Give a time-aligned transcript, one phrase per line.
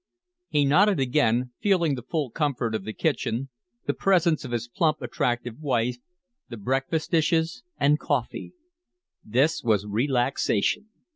[0.49, 3.49] He nodded again, feeling the full comfort of the kitchen,
[3.85, 5.97] the presence of his plump, attractive wife,
[6.49, 8.53] the breakfast dishes and coffee.
[9.23, 10.87] This was relaxation.